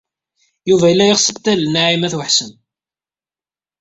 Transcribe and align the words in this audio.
Yuba 0.69 0.85
yella 0.89 1.05
yeɣs 1.05 1.25
ad 1.31 1.35
t-talel 1.37 1.67
Naɛima 1.69 2.07
u 2.17 2.19
Ḥsen. 2.27 2.51